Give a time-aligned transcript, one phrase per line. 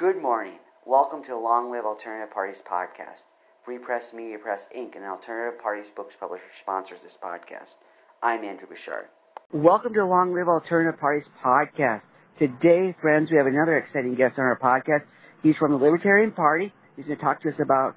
[0.00, 0.58] Good morning.
[0.86, 3.24] Welcome to the Long Live Alternative Parties podcast.
[3.62, 7.76] Free Press Media Press Inc., an alternative parties books publisher, sponsors this podcast.
[8.22, 9.08] I'm Andrew Bouchard.
[9.52, 12.00] Welcome to the Long Live Alternative Parties podcast.
[12.38, 15.04] Today, friends, we have another exciting guest on our podcast.
[15.42, 16.72] He's from the Libertarian Party.
[16.96, 17.94] He's going to talk to us about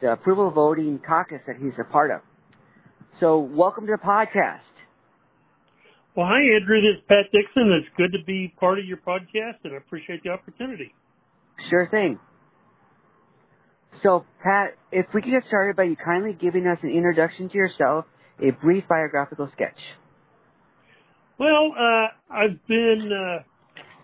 [0.00, 2.22] the approval voting caucus that he's a part of.
[3.20, 4.64] So, welcome to the podcast.
[6.16, 6.80] Well, hi, Andrew.
[6.80, 7.70] This is Pat Dixon.
[7.72, 10.94] It's good to be part of your podcast, and I appreciate the opportunity.
[11.70, 12.18] Sure thing.
[14.02, 17.56] So, Pat, if we could get started by you kindly giving us an introduction to
[17.56, 18.04] yourself,
[18.40, 19.78] a brief biographical sketch.
[21.38, 23.42] Well, uh, I've been uh,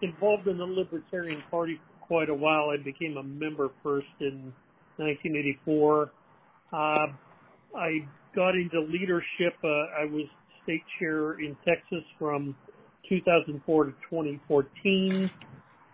[0.03, 2.71] involved in the Libertarian Party for quite a while.
[2.71, 4.53] I became a member first in
[4.97, 6.11] 1984.
[6.73, 6.77] Uh,
[7.77, 9.55] I got into leadership.
[9.63, 10.27] Uh, I was
[10.63, 12.55] state chair in Texas from
[13.09, 15.31] 2004 to 2014.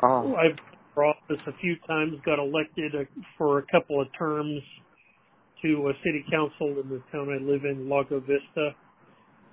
[0.02, 0.34] Oh.
[0.34, 0.58] I've
[0.95, 3.05] for office a few times, got elected uh,
[3.37, 4.62] for a couple of terms
[5.62, 8.70] to a city council in the town I live in, Lago Vista.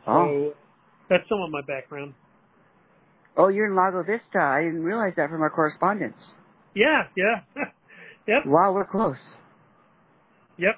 [0.07, 0.25] Oh.
[0.25, 0.53] So
[1.09, 2.13] that's some of my background.
[3.37, 4.39] Oh, you're in Lago Vista.
[4.39, 6.17] I didn't realize that from our correspondence.
[6.75, 7.41] Yeah, yeah.
[8.27, 8.45] yep.
[8.45, 9.15] Wow, we're close.
[10.57, 10.75] Yep.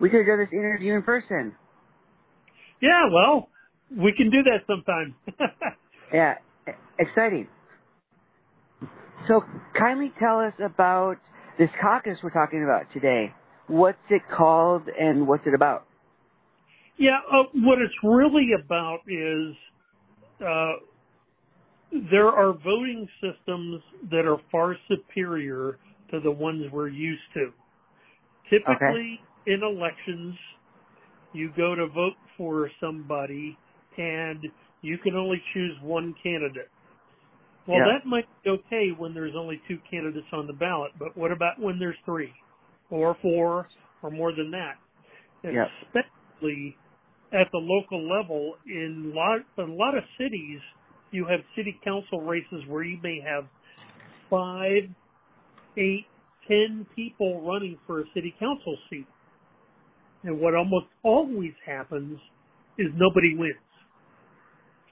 [0.00, 1.54] We could done this interview in person.
[2.80, 3.48] Yeah, well,
[3.90, 5.14] we can do that sometime.
[6.12, 6.34] yeah,
[6.98, 7.48] exciting.
[9.28, 9.42] So
[9.78, 11.16] kindly tell us about
[11.58, 13.32] this caucus we're talking about today.
[13.68, 15.86] What's it called and what's it about?
[16.98, 19.56] Yeah, uh, what it's really about is
[20.40, 20.72] uh,
[22.10, 25.78] there are voting systems that are far superior
[26.10, 27.50] to the ones we're used to.
[28.50, 29.52] Typically, okay.
[29.52, 30.34] in elections,
[31.32, 33.56] you go to vote for somebody
[33.96, 34.44] and
[34.82, 36.68] you can only choose one candidate.
[37.66, 37.98] Well, yeah.
[37.98, 41.58] that might be okay when there's only two candidates on the ballot, but what about
[41.58, 42.32] when there's three
[42.90, 43.68] or four
[44.02, 44.74] or more than that?
[45.42, 45.66] Yeah.
[45.86, 46.76] Especially
[47.32, 50.60] at the local level in lot, a lot of cities,
[51.10, 53.44] you have city council races where you may have
[54.28, 54.84] five,
[55.78, 56.06] eight,
[56.46, 59.06] ten people running for a city council seat.
[60.22, 62.18] And what almost always happens
[62.78, 63.54] is nobody wins.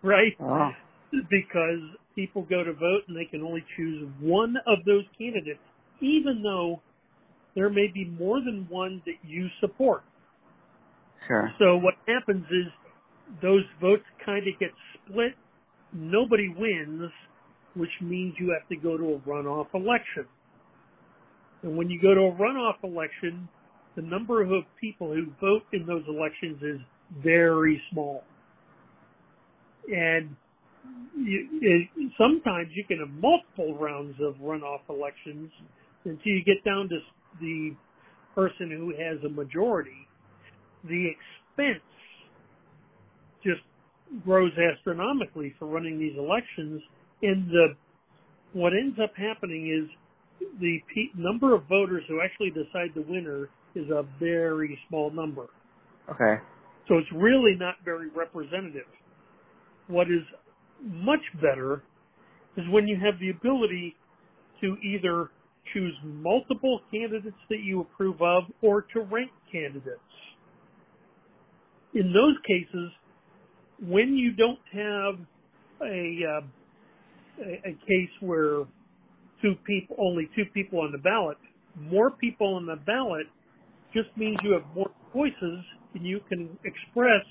[0.02, 0.32] Right?
[0.40, 0.70] Oh.
[1.10, 1.80] Because
[2.14, 5.60] people go to vote and they can only choose one of those candidates,
[6.00, 6.80] even though
[7.54, 10.02] there may be more than one that you support.
[11.26, 11.52] Sure.
[11.58, 12.66] So what happens is
[13.40, 15.32] those votes kind of get split.
[15.92, 17.10] Nobody wins,
[17.74, 20.26] which means you have to go to a runoff election.
[21.62, 23.48] And when you go to a runoff election,
[23.94, 26.80] the number of people who vote in those elections is
[27.22, 28.24] very small.
[29.88, 30.36] And
[31.16, 35.50] you, it, sometimes you can have multiple rounds of runoff elections
[36.04, 36.98] until you get down to
[37.40, 37.70] the
[38.34, 40.06] person who has a majority.
[40.84, 41.82] The expense
[43.44, 43.60] just
[44.24, 46.82] grows astronomically for running these elections,
[47.22, 47.66] and the
[48.52, 49.88] what ends up happening is
[50.60, 55.46] the pe- number of voters who actually decide the winner is a very small number.
[56.10, 56.42] Okay.
[56.88, 58.90] So it's really not very representative.
[59.86, 60.22] What is
[60.84, 61.82] much better
[62.56, 63.96] is when you have the ability
[64.60, 65.30] to either
[65.72, 70.00] choose multiple candidates that you approve of or to rank candidates.
[71.94, 72.90] In those cases,
[73.80, 75.26] when you don't have
[75.82, 78.64] a, uh, a, a case where
[79.40, 81.36] two people, only two people on the ballot,
[81.78, 83.26] more people on the ballot
[83.92, 87.24] just means you have more voices and you can express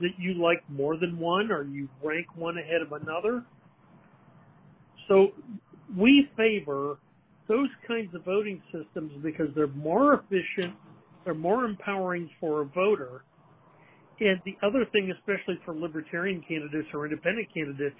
[0.00, 3.44] that you like more than one or you rank one ahead of another.
[5.08, 5.28] So
[5.96, 6.96] we favor
[7.48, 10.74] those kinds of voting systems because they're more efficient,
[11.24, 13.24] they're more empowering for a voter.
[14.20, 17.96] And the other thing, especially for libertarian candidates or independent candidates,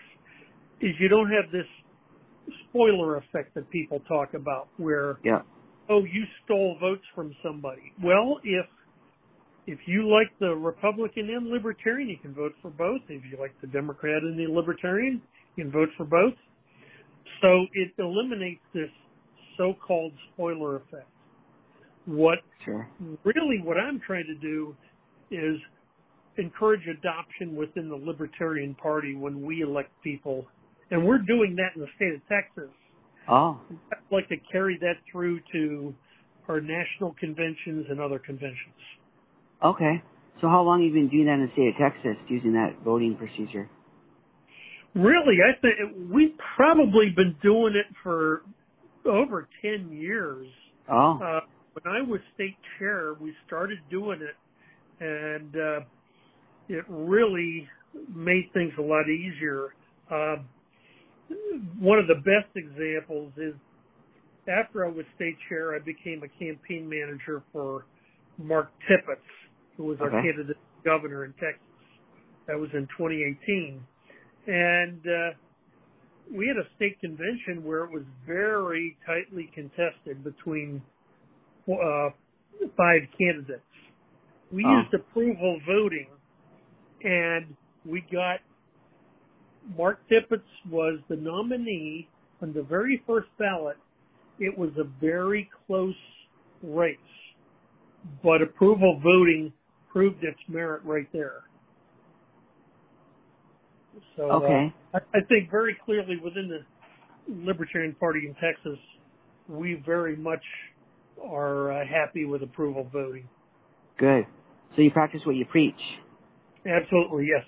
[0.81, 1.66] is you don't have this
[2.69, 5.43] spoiler effect that people talk about where, yeah.
[5.88, 7.93] oh, you stole votes from somebody.
[8.02, 8.66] Well, if
[9.67, 13.00] if you like the Republican and Libertarian, you can vote for both.
[13.09, 15.23] If you like the Democrat and the Libertarian,
[15.56, 16.35] you can vote for both.
[17.41, 18.91] So it eliminates this
[19.56, 21.06] so-called spoiler effect.
[22.06, 22.88] What sure.
[23.25, 24.75] really what I'm trying to do
[25.31, 25.56] is
[26.37, 30.47] encourage adoption within the Libertarian Party when we elect people,
[30.91, 32.75] and we're doing that in the state of Texas.
[33.29, 33.61] Oh,
[33.93, 35.94] I'd like to carry that through to
[36.49, 38.75] our national conventions and other conventions.
[39.64, 40.03] Okay.
[40.41, 42.82] So how long have you been doing that in the state of Texas, using that
[42.85, 43.70] voting procedure?
[44.94, 48.43] Really, I think we've probably been doing it for
[49.06, 50.47] over 10 years.
[50.91, 51.19] Oh.
[51.23, 51.41] Uh,
[51.73, 54.37] when I was state chair, we started doing it
[55.03, 55.81] and, uh,
[56.69, 57.69] it really
[58.14, 59.75] made things a lot easier.
[60.11, 60.37] Uh,
[61.79, 63.55] one of the best examples is
[64.49, 67.85] after I was state chair, I became a campaign manager for
[68.38, 69.20] Mark Tippett,
[69.76, 70.22] who was our Okay.
[70.22, 71.60] candidate governor in Texas.
[72.46, 73.86] That was in 2018.
[74.46, 75.30] And, uh,
[76.30, 80.82] we had a state convention where it was very tightly contested between,
[81.69, 82.10] uh,
[82.76, 83.62] five candidates.
[84.50, 84.70] We Oh.
[84.70, 86.08] used approval voting
[87.02, 88.40] and we got
[89.76, 92.08] Mark Tippett was the nominee
[92.40, 93.76] on the very first ballot.
[94.38, 95.94] It was a very close
[96.62, 96.96] race,
[98.22, 99.52] but approval voting
[99.92, 101.42] proved its merit right there.
[104.16, 104.48] So uh,
[104.94, 108.78] I, I think very clearly within the Libertarian Party in Texas,
[109.48, 110.42] we very much
[111.22, 113.28] are uh, happy with approval voting.
[113.98, 114.26] Good.
[114.74, 115.74] So you practice what you preach.
[116.66, 117.44] Absolutely, yes.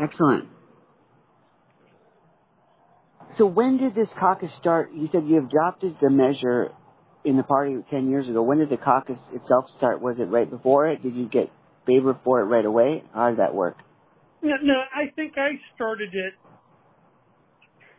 [0.00, 0.48] Excellent.
[3.38, 4.92] So when did this caucus start?
[4.94, 6.70] You said you adopted the measure
[7.24, 8.42] in the party 10 years ago.
[8.42, 10.00] When did the caucus itself start?
[10.00, 11.02] Was it right before it?
[11.02, 11.50] Did you get
[11.86, 13.02] favor for it right away?
[13.14, 13.76] How did that work?
[14.42, 16.34] No, no, I think I started it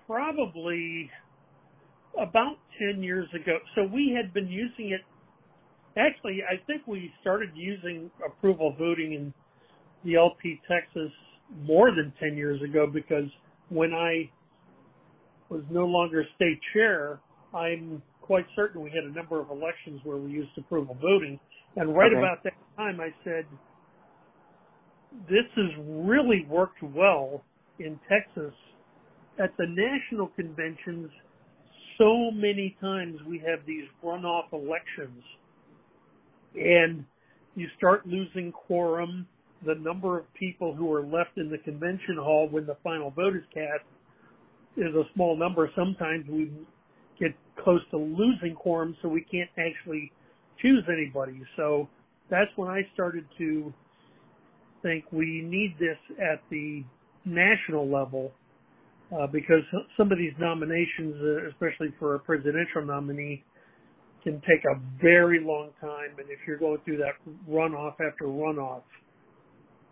[0.05, 1.09] probably
[2.21, 2.57] about
[2.93, 3.57] 10 years ago.
[3.73, 5.01] So we had been using it.
[5.97, 9.33] Actually, I think we started using approval voting in
[10.03, 11.11] the LP Texas
[11.63, 13.29] more than 10 years ago because
[13.69, 14.29] when I
[15.49, 17.19] was no longer state chair,
[17.53, 21.39] I'm quite certain we had a number of elections where we used approval voting.
[21.75, 22.17] And right Okay.
[22.17, 23.45] about that time, I said,
[25.29, 27.43] this has really worked well
[27.79, 28.53] in Texas.
[29.39, 31.09] At the national conventions,
[31.97, 35.23] so many times we have these runoff elections
[36.55, 37.05] and
[37.55, 39.27] you start losing quorum.
[39.65, 43.35] The number of people who are left in the convention hall when the final vote
[43.35, 43.83] is cast
[44.77, 45.69] is a small number.
[45.75, 46.51] Sometimes we
[47.63, 50.11] close to losing quorum so we can't actually
[50.61, 51.41] choose anybody.
[51.55, 51.87] So
[52.29, 53.73] that's when I started to
[54.81, 56.83] think we need this at the
[57.25, 58.31] national level
[59.11, 59.61] uh, because
[59.97, 63.43] some of these nominations, uh, especially for a presidential nominee,
[64.23, 66.17] can take a very long time.
[66.17, 67.13] And if you're going through that
[67.49, 68.81] runoff after runoff,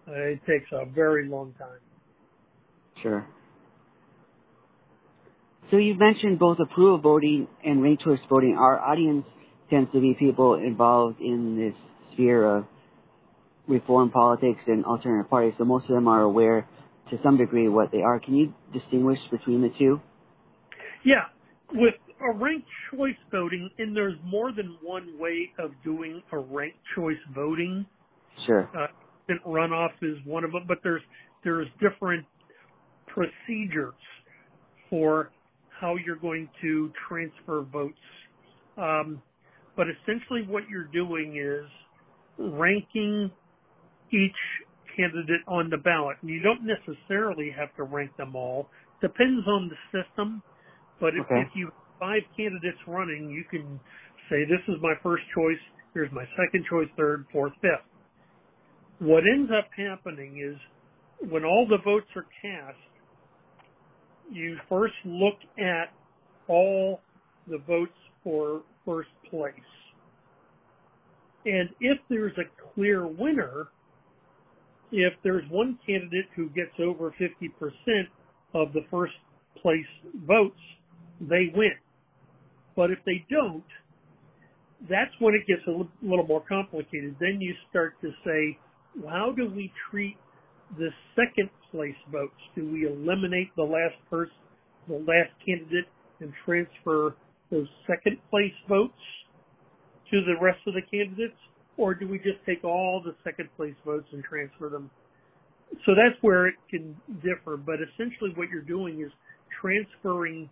[0.07, 1.79] uh, it takes a very long time.
[3.01, 3.25] Sure.
[5.71, 8.57] So you mentioned both approval voting and ranked choice voting.
[8.59, 9.25] Our audience
[9.69, 11.73] tends to be people involved in this
[12.13, 12.65] sphere of
[13.67, 16.67] reform politics and alternative parties, so most of them are aware
[17.09, 18.19] to some degree what they are.
[18.19, 19.99] Can you distinguish between the two?
[21.05, 21.25] Yeah,
[21.73, 26.77] with a ranked choice voting, and there's more than one way of doing a ranked
[26.95, 27.85] choice voting.
[28.45, 28.69] Sure.
[28.77, 28.87] Uh,
[29.47, 31.01] runoff is one of them, but there's
[31.43, 32.25] there's different
[33.07, 33.93] procedures
[34.89, 35.31] for
[35.83, 37.99] how you're going to transfer votes.
[38.77, 39.21] Um,
[39.75, 41.67] but essentially, what you're doing is
[42.39, 43.29] ranking
[44.11, 44.41] each
[44.95, 46.17] candidate on the ballot.
[46.21, 48.69] And you don't necessarily have to rank them all.
[49.01, 50.41] Depends on the system.
[51.01, 51.41] But if, Okay.
[51.41, 53.79] if you have five candidates running, you can
[54.29, 55.59] say, this is my first choice,
[55.93, 57.83] here's my second choice, third, fourth, fifth.
[58.99, 60.55] What ends up happening is
[61.29, 62.79] when all the votes are cast,
[64.31, 65.93] you first look at
[66.47, 67.01] all
[67.47, 67.91] the votes
[68.23, 69.53] for first place.
[71.45, 73.67] And if there's a clear winner,
[74.91, 78.07] if there's one candidate who gets over 50%
[78.53, 79.13] of the first
[79.61, 79.85] place
[80.25, 80.59] votes,
[81.19, 81.73] they win.
[82.75, 83.63] But if they don't,
[84.89, 85.71] that's when it gets a
[86.05, 87.15] little more complicated.
[87.19, 88.57] Then you start to say,
[89.07, 90.17] how do we treat
[90.77, 92.33] the second place votes?
[92.55, 94.33] Do we eliminate the last person,
[94.87, 95.87] the last candidate
[96.19, 97.15] and transfer
[97.51, 98.93] those second place votes
[100.11, 101.37] to the rest of the candidates?
[101.77, 104.91] Or do we just take all the second place votes and transfer them?
[105.85, 109.11] So that's where it can differ, but essentially what you're doing is
[109.59, 110.49] transferring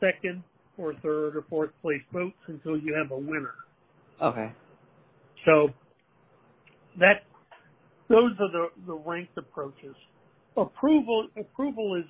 [0.00, 0.42] second
[0.78, 3.54] or third or fourth place votes until you have a winner.
[4.22, 4.50] Okay.
[5.44, 5.68] So
[6.98, 7.25] that
[8.08, 9.94] those are the, the ranked approaches.
[10.56, 12.04] Approval approval is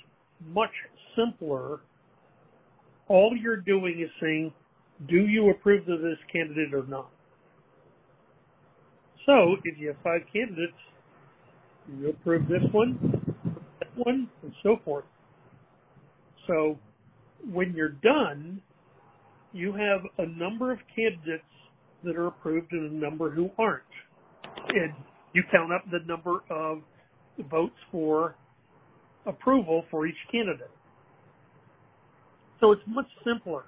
[0.46, 0.70] much
[1.16, 1.80] simpler.
[3.08, 4.52] All you're doing is saying,
[5.08, 7.10] do you approve of this candidate or not?
[9.26, 10.76] So if you have five candidates,
[11.98, 13.34] you approve this one,
[13.80, 15.04] that one, and so forth.
[16.46, 16.78] So
[17.50, 18.60] when you're done,
[19.52, 21.44] you have a number of candidates
[22.04, 23.82] that are approved and a number who aren't.
[24.68, 24.92] And
[25.36, 26.78] you count up the number of
[27.50, 28.34] votes for
[29.26, 30.70] approval for each candidate.
[32.60, 33.64] So it's much simpler.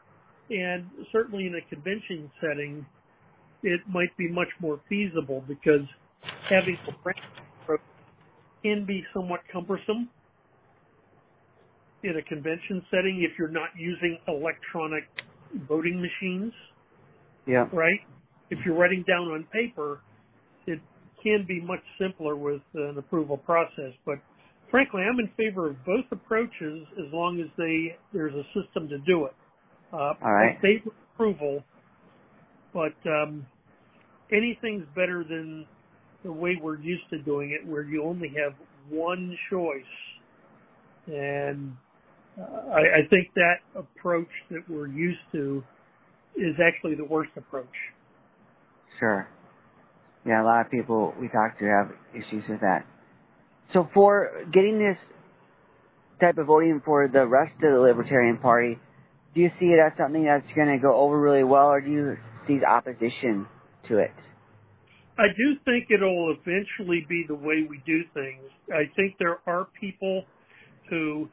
[0.51, 2.87] And certainly in a convention setting,
[3.63, 5.87] it might be much more feasible because
[6.49, 7.19] having a print
[8.63, 10.09] can be somewhat cumbersome
[12.03, 15.05] in a convention setting if you're not using electronic
[15.69, 16.53] voting machines.
[17.47, 17.67] Yeah.
[17.73, 18.01] Right?
[18.51, 20.01] If you're writing down on paper,
[21.23, 23.93] can be much simpler with an approval process.
[24.05, 24.17] But
[24.71, 28.99] frankly, I'm in favor of both approaches as long as they there's a system to
[28.99, 29.35] do it.
[29.93, 30.59] Uh, All right.
[30.61, 31.65] Favor approval,
[32.73, 33.47] but um,
[34.31, 35.67] anything's better than
[36.25, 38.55] the way we're used to doing it, where you only have
[38.91, 39.83] one choice.
[41.07, 41.77] And
[42.39, 45.65] uh, I, I think that approach that we're used to
[46.37, 47.67] is actually the worst approach.
[48.99, 49.29] Sure.
[50.29, 52.85] Yeah, a lot of people we talk to have issues with that.
[53.73, 54.99] So for getting this
[56.21, 58.79] type of voting for the rest of the Libertarian Party,
[59.35, 61.91] do you see it as something that's going to go over really well, or do
[61.91, 62.17] you
[62.47, 63.47] see opposition
[63.89, 64.13] to it?
[65.19, 68.45] I do think it'll eventually be the way we do things.
[68.69, 70.25] I think there are people
[70.91, 71.29] who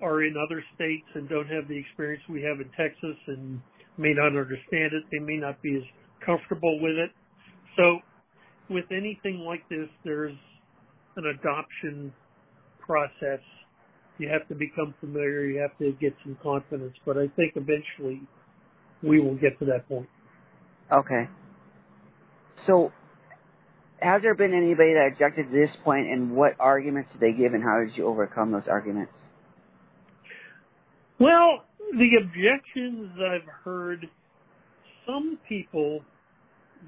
[0.00, 3.60] are in other states and don't have the experience we have in Texas and
[3.98, 5.04] may not understand it.
[5.12, 5.82] They may not be as
[6.24, 7.10] comfortable with it.
[7.76, 7.98] So
[8.68, 10.36] with anything like this, there's
[11.16, 12.12] an adoption
[12.80, 13.40] process.
[14.18, 15.44] You have to become familiar.
[15.44, 16.94] You have to get some confidence.
[17.04, 18.22] But I think eventually
[19.02, 20.08] we will get to that point.
[20.92, 21.28] Okay.
[22.66, 22.92] So,
[24.00, 27.54] has there been anybody that objected to this point, and what arguments did they give,
[27.54, 29.12] and how did you overcome those arguments?
[31.18, 34.08] Well, the objections I've heard,
[35.06, 36.00] some people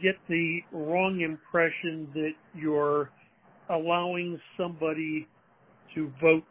[0.03, 3.11] get the wrong impression that you're
[3.71, 5.27] allowing somebody
[5.95, 6.45] to vote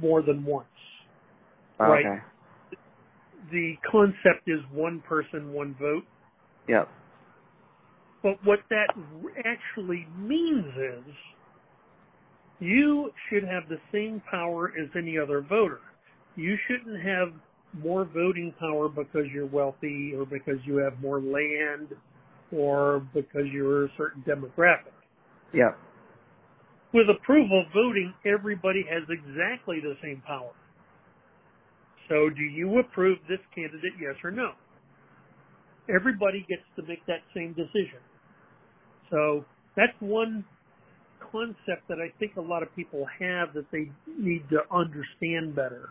[0.00, 0.66] more than once.
[1.80, 2.22] Oh, right?
[3.50, 6.04] The concept is one person, one vote.
[6.68, 6.88] Yep.
[8.22, 8.88] But what that
[9.44, 11.14] actually means is
[12.58, 15.80] you should have the same power as any other voter.
[16.34, 17.32] You shouldn't have
[17.78, 21.88] more voting power because you're wealthy or because you have more land
[22.52, 24.94] or because you're a certain demographic.
[25.52, 25.70] Yeah.
[26.94, 30.52] With approval voting, everybody has exactly the same power.
[32.08, 34.52] So do you approve this candidate, yes or no?
[35.94, 38.00] Everybody gets to make that same decision.
[39.10, 39.44] So
[39.76, 40.44] that's one
[41.32, 45.90] concept that I think a lot of people have that they need to understand better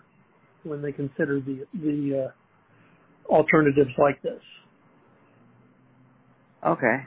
[0.63, 4.41] when they consider the the uh, alternatives like this.
[6.65, 6.97] Okay,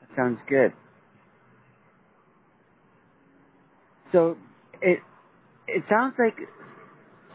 [0.00, 0.72] that sounds good.
[4.12, 4.36] So
[4.80, 5.00] it
[5.66, 6.36] it sounds like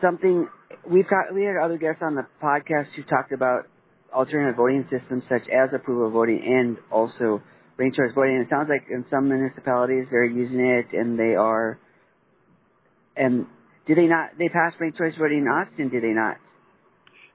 [0.02, 0.48] something
[0.90, 1.34] we've got.
[1.34, 3.68] We had other guests on the podcast who talked about
[4.14, 7.42] alternative voting systems such as approval voting and also
[7.78, 8.38] ranked choice voting.
[8.38, 11.80] It sounds like in some municipalities they're using it and they are.
[13.18, 13.46] And
[13.88, 14.38] did they not?
[14.38, 16.38] They passed ranked choice voting in Austin, did they not?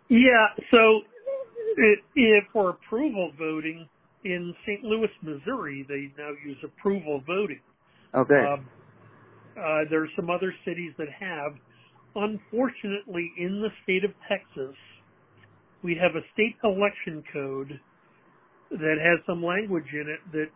[0.08, 0.46] Yeah.
[0.70, 1.02] So
[1.76, 3.88] it, for approval voting
[4.24, 4.82] in St.
[4.82, 7.60] Louis, Missouri, they now use approval voting.
[8.12, 8.46] Good.
[8.46, 8.68] Um,
[9.56, 11.52] uh, there are some other cities that have.
[12.16, 14.76] Unfortunately, in the state of Texas,
[15.82, 17.80] we have a state election code
[18.70, 20.48] that has some language in it that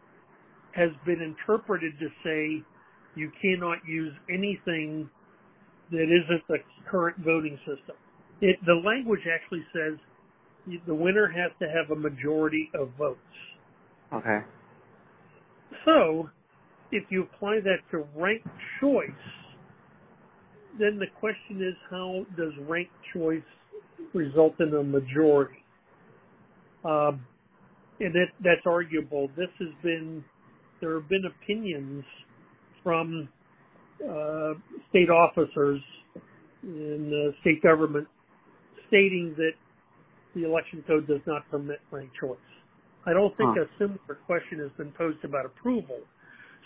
[0.72, 2.64] has been interpreted to say
[3.16, 5.10] you cannot use anything
[5.90, 6.58] that isn't the
[6.90, 7.96] current voting system.
[8.40, 9.98] It, the language actually says
[10.86, 13.18] the winner has to have a majority of votes.
[14.12, 14.40] Okay.
[15.84, 16.30] So,
[16.92, 18.48] if you apply that to ranked
[18.80, 19.10] choice,
[20.78, 23.42] then the question is how does ranked choice
[24.14, 25.62] result in a majority?
[26.84, 27.24] Um,
[28.00, 29.28] and that, that's arguable.
[29.36, 30.24] This has been,
[30.80, 32.04] there have been opinions
[32.82, 33.28] from
[34.02, 34.54] uh,
[34.90, 35.80] state officers
[36.62, 38.06] in the state government
[38.86, 39.52] stating that
[40.34, 42.38] the election code does not permit ranked choice.
[43.06, 43.62] I don't think huh.
[43.62, 46.00] a similar question has been posed about approval.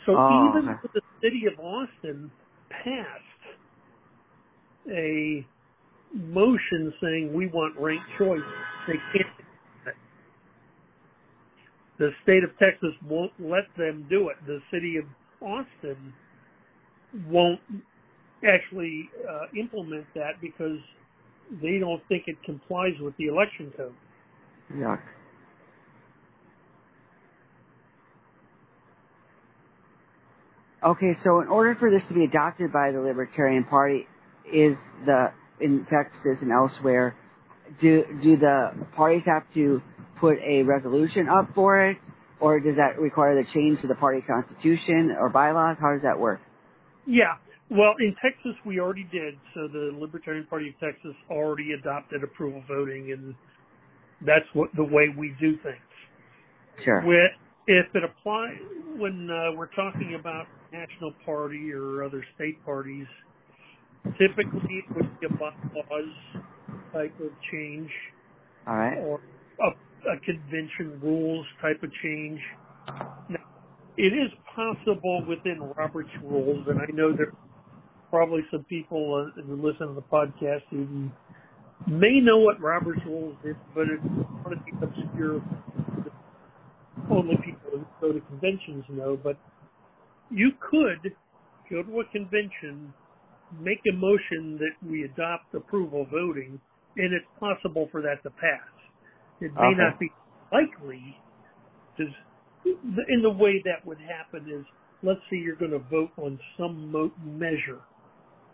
[0.06, 0.88] So oh, even okay.
[0.94, 2.30] the city of Austin
[2.70, 3.20] passed
[4.90, 5.46] a
[6.12, 8.40] motion saying we want ranked choice,
[8.88, 9.28] they can't
[11.98, 14.36] the state of Texas won't let them do it.
[14.44, 15.04] The city of
[15.40, 16.12] Austin
[17.28, 17.60] won't
[18.42, 20.78] actually uh, implement that because
[21.60, 23.94] they don't think it complies with the election code.
[24.74, 25.00] Yuck.
[30.84, 34.06] Okay, so in order for this to be adopted by the Libertarian Party,
[34.52, 37.14] is the in Texas and elsewhere,
[37.80, 39.80] do do the parties have to
[40.20, 41.98] put a resolution up for it,
[42.40, 45.76] or does that require the change to the party constitution or bylaws?
[45.80, 46.40] How does that work?
[47.06, 47.34] Yeah,
[47.72, 49.34] well, in Texas we already did.
[49.54, 53.34] So the Libertarian Party of Texas already adopted approval voting, and
[54.24, 56.84] that's what the way we do things.
[56.84, 57.02] Sure.
[57.04, 57.32] With,
[57.66, 58.58] if it applies
[58.96, 63.06] when uh, we're talking about national party or other state parties,
[64.18, 66.42] typically it would be a bylaws
[66.92, 67.90] type of change.
[68.66, 68.98] All right.
[68.98, 69.20] Or
[69.60, 72.40] a, a convention rules type of change.
[73.28, 73.38] Now,
[73.96, 77.51] it is possible within Robert's rules, and I know there are
[78.12, 81.10] probably some people uh, who listen to the podcast who
[81.88, 84.04] may know what Robert's rules is, but it's
[84.44, 85.42] one of the obscure
[87.10, 89.36] only people who go to conventions know, but
[90.30, 91.12] you could
[91.70, 92.94] go to a convention,
[93.60, 96.60] make a motion that we adopt approval voting,
[96.96, 98.60] and it's possible for that to pass.
[99.40, 99.76] It may Okay.
[99.76, 100.10] not be
[100.52, 101.16] likely,
[101.96, 102.14] because
[102.64, 104.64] in the way that would happen is,
[105.02, 107.80] let's say you're going to vote on some mo- measure,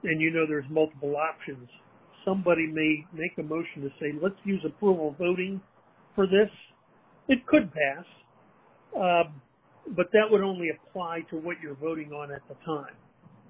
[0.04, 1.68] and you know there's multiple options.
[2.24, 5.60] Somebody may make a motion to say, let's use approval voting
[6.14, 6.50] for this.
[7.28, 8.04] It could pass,
[8.96, 9.40] um,
[9.96, 12.94] but that would only apply to what you're voting on at the time.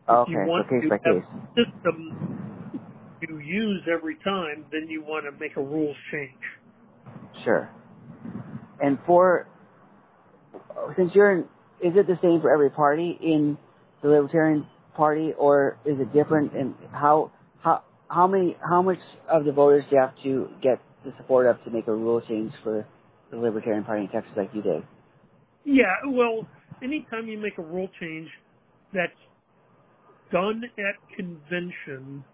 [0.09, 1.23] Okay, if you want to have case.
[1.23, 2.39] a system
[3.21, 6.31] you use every time, then you want to make a rules change.
[7.45, 7.71] Sure.
[8.81, 9.47] And for
[10.97, 11.41] since you're in,
[11.83, 13.59] is it the same for every party in
[14.03, 14.67] the Libertarian
[14.99, 16.55] Party, or is it different?
[16.55, 18.99] And how how how many how much
[19.31, 22.21] of the voters do you have to get the support of to make a rule
[22.29, 22.87] change for
[23.31, 24.83] the Libertarian Party in Texas, like you did?
[25.65, 26.47] Yeah, well,
[26.83, 28.29] anytime you make a rule change
[28.93, 29.13] that's
[30.33, 32.25] done at convention,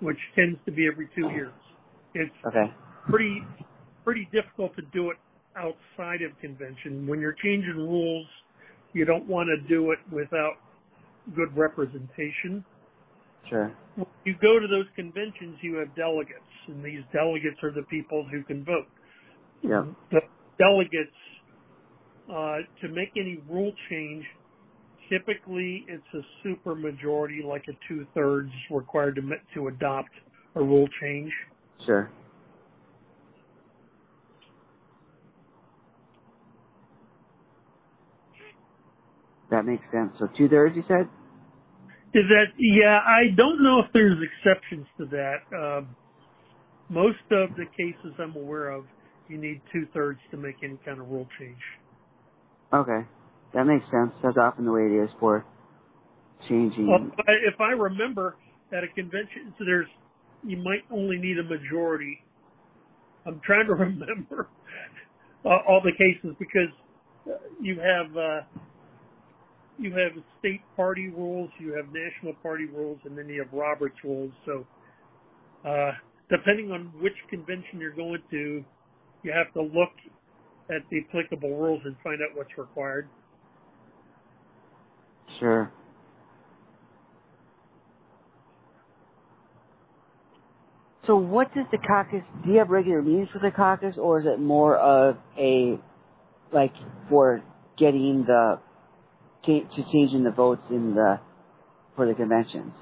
[0.00, 1.54] which tends to be every two years,
[2.14, 2.72] it's Okay.
[3.08, 3.42] pretty
[4.04, 5.18] pretty difficult to do it
[5.56, 7.06] outside of convention.
[7.06, 8.26] When you're changing rules,
[8.94, 10.54] you don't want to do it without
[11.34, 12.64] good representation.
[13.48, 13.72] Sure.
[13.96, 18.26] When you go to those conventions, you have delegates, and these delegates are the people
[18.30, 18.86] who can vote.
[19.62, 19.84] Yeah.
[20.10, 20.20] The
[20.58, 21.16] delegates
[22.30, 24.24] uh, to make any rule change,
[25.10, 29.22] typically it's a super majority, like a two thirds, required to
[29.54, 30.10] to adopt
[30.54, 31.32] a rule change.
[31.84, 32.10] Sure.
[39.52, 40.12] That makes sense.
[40.18, 41.06] So two thirds, you said?
[42.14, 42.98] Is that yeah?
[43.06, 45.44] I don't know if there's exceptions to that.
[45.54, 45.88] Um,
[46.88, 48.84] most of the cases I'm aware of,
[49.28, 51.60] you need two thirds to make any kind of rule change.
[52.72, 53.06] Okay.
[53.52, 54.12] That makes sense.
[54.22, 55.44] That's often the way it is for
[56.48, 56.88] changing.
[56.88, 58.36] Well, if I- if I remember,
[58.72, 59.88] at a convention, so there's
[60.44, 62.22] you might only need a majority.
[63.26, 64.48] I'm trying to remember
[65.44, 66.72] uh, all the cases because
[67.60, 68.40] you have uh,
[69.78, 73.96] you have state party rules, you have national party rules, and then you have Roberts
[74.04, 74.32] rules.
[74.46, 74.66] So
[75.68, 75.92] uh,
[76.30, 78.64] depending on which convention you're going to,
[79.22, 79.92] you have to look
[80.70, 83.08] at the applicable rules and find out what's required.
[85.38, 85.70] Sure.
[91.06, 94.26] So what does the caucus, do you have regular meetings with the caucus or is
[94.26, 95.78] it more of a,
[96.52, 96.72] like,
[97.08, 97.42] for
[97.76, 98.71] getting the, cha-
[99.46, 101.20] to changing the votes in the,
[101.96, 102.72] for the conventions?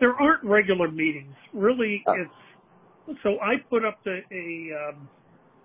[0.00, 1.34] there aren't regular meetings.
[1.52, 2.12] Really, Oh.
[2.12, 5.08] it's so I put up the, a um,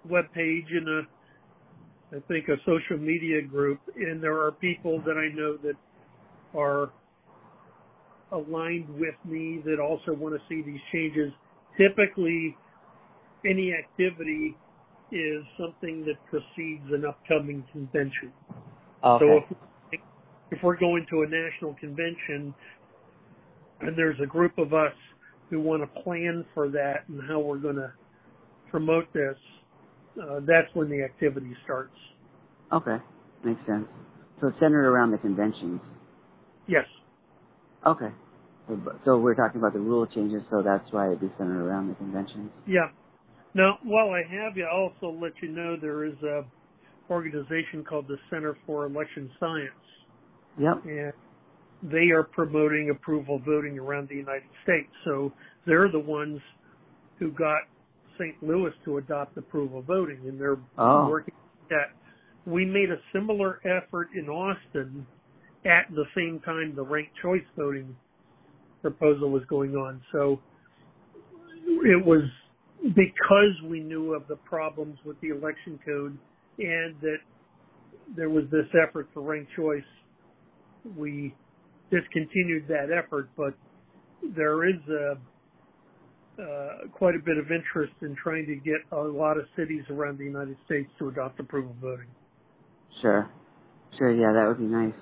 [0.10, 5.18] web page in a, I think a social media group, and there are people that
[5.18, 5.76] I know that
[6.58, 6.92] are
[8.32, 11.32] aligned with me that also want to see these changes.
[11.78, 12.58] Typically,
[13.46, 14.56] any activity
[15.12, 18.34] is something that precedes an upcoming convention.
[19.04, 19.26] Okay.
[19.26, 19.58] So if,
[20.52, 22.54] if we're going to a national convention
[23.82, 24.94] and there's a group of us
[25.50, 27.92] who want to plan for that and how we're going to
[28.70, 29.36] promote this,
[30.22, 31.96] uh, that's when the activity starts.
[32.72, 32.98] Okay.
[33.44, 33.88] Makes sense.
[34.42, 35.82] So it's centered around the conventions.
[36.68, 36.86] Yes.
[37.86, 38.10] Okay.
[38.68, 41.90] So, so we're talking about the rule changes, so that's why it'd be centered around
[41.90, 42.52] the conventions.
[42.68, 42.90] Yeah.
[43.56, 46.44] Now, while I have you, I'll also let you know there is a
[47.10, 49.72] organization called the Center for Election Science,
[50.60, 50.86] Yep.
[50.86, 51.14] and
[51.82, 54.90] they are promoting approval voting around the United States.
[55.06, 55.32] So
[55.66, 56.42] they're the ones
[57.20, 57.62] who got
[58.18, 58.36] St.
[58.44, 61.08] Louis to adopt approval voting, and they're Oh.
[61.10, 61.34] working
[61.70, 61.92] that.
[62.46, 65.06] We made a similar effort in Austin
[65.66, 67.96] at the same time the ranked choice voting
[68.82, 70.02] proposal was going on.
[70.12, 70.42] So
[71.84, 72.24] it was
[72.96, 76.18] because we knew of the problems with the election code
[76.58, 77.20] and that
[78.16, 79.84] there was this effort for ranked choice,
[80.98, 81.36] we
[81.92, 83.54] discontinued that effort, but
[84.36, 85.18] there is a,
[86.42, 90.18] uh, quite a bit of interest in trying to get a lot of cities around
[90.18, 92.08] the United States to adopt approval voting.
[93.02, 93.30] Sure.
[93.98, 94.94] Sure, yeah, that would be nice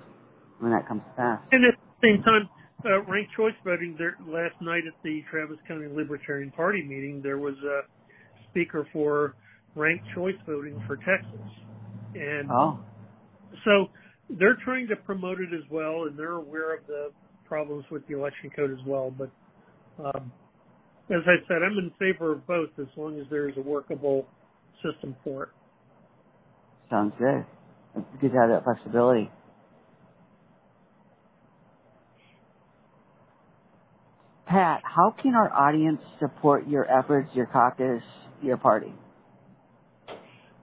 [0.60, 1.40] when that comes to pass.
[1.52, 2.50] And at the same time,
[2.86, 7.38] uh, ranked choice voting there last night at the Travis County Libertarian Party meeting, there
[7.38, 7.82] was a
[8.50, 9.36] speaker for
[9.76, 11.52] ranked choice voting for Texas.
[12.16, 12.80] And Oh.
[13.66, 13.90] so
[14.30, 17.12] they're trying to promote it as well, and they're aware of the
[17.46, 19.13] problems with the election code as well.
[19.16, 19.30] But
[20.04, 20.32] um,
[21.10, 24.28] as I said, I'm in favor of both as long as there is a workable
[24.84, 25.50] system for it.
[26.90, 27.46] Sounds good.
[27.96, 29.32] It's good to have that flexibility.
[34.48, 38.02] Pat, how can our audience support your efforts, your caucus,
[38.42, 38.94] your party?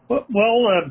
[0.09, 0.89] Well, well uh,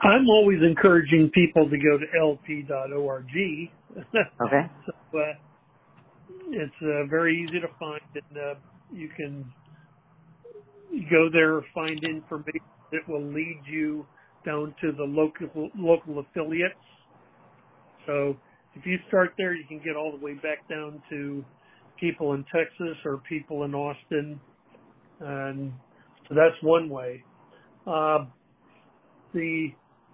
[0.00, 3.26] I'm always encouraging people to go to lp.org.
[4.40, 4.70] Okay?
[4.86, 5.22] so, uh,
[6.50, 8.54] it's uh, very easy to find, and uh,
[8.92, 9.44] you can
[11.10, 12.60] go there, find information
[12.92, 14.06] that will lead you
[14.46, 16.74] down to the local local affiliates.
[18.06, 18.36] So
[18.74, 21.44] if you start there, you can get all the way back down to
[21.98, 24.40] people in Texas or people in Austin,
[25.20, 25.72] and
[26.28, 27.24] so that's one way.
[27.86, 28.26] Uh,
[29.34, 29.68] the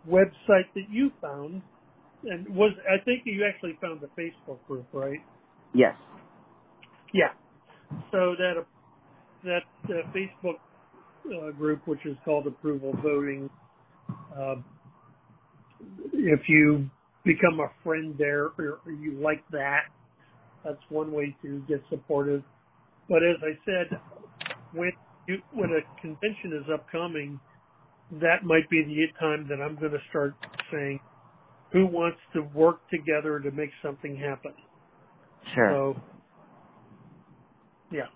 [0.09, 1.62] website that you found,
[2.25, 5.21] and was I think you actually found the Facebook group, right?
[5.75, 5.95] Yes.
[7.12, 7.33] Yeah.
[8.11, 8.64] So that
[9.45, 10.59] that uh, Facebook
[11.27, 13.51] uh, group, which is called Approval Voting,
[14.37, 14.57] uh,
[16.12, 16.88] if you
[17.25, 19.83] become a friend there or you like that,
[20.64, 22.43] that's one way to get supportive.
[23.09, 24.01] But as I said,
[24.73, 24.93] when
[25.29, 27.38] you, when a convention is upcoming,
[28.12, 30.35] that might be the time that I'm going to start
[30.71, 31.01] saying
[31.73, 34.53] who wants to work together to make something happen.
[35.55, 35.71] Sure.
[35.71, 36.03] So,
[37.90, 38.07] yeah.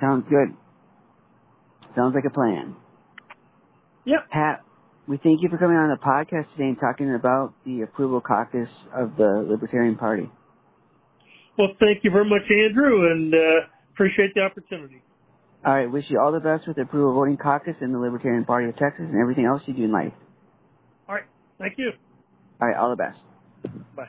[0.00, 0.54] Sounds good.
[1.96, 2.76] Sounds like a plan.
[4.04, 4.30] Yep.
[4.30, 4.64] Pat,
[5.08, 8.68] we thank you for coming on the podcast today and talking about the approval caucus
[8.94, 10.30] of the Libertarian Party.
[11.58, 13.38] Well, thank you very much, Andrew, and uh,
[13.92, 15.02] appreciate the opportunity.
[15.64, 18.44] All right, wish you all the best with the approval voting caucus and the Libertarian
[18.44, 20.12] Party of Texas and everything else you do in life.
[21.08, 21.24] All right.
[21.58, 21.92] Thank you.
[22.60, 23.18] All right, all the best.
[23.96, 24.08] Bye.